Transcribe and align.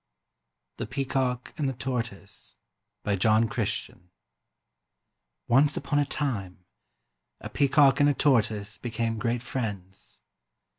THE 0.77 0.87
PEACOCK 0.87 1.53
AND 1.59 1.69
THE 1.69 1.73
TORTOISE 1.75 2.55
BY 3.03 3.17
JOHN 3.17 3.47
CHRISTIAN 3.49 4.09
Once 5.47 5.77
upon 5.77 5.99
a 5.99 6.05
time 6.05 6.65
a 7.39 7.49
peacock 7.51 7.99
and 7.99 8.09
a 8.09 8.15
tortoise 8.15 8.79
became 8.79 9.19
great 9.19 9.43
friends. 9.43 10.21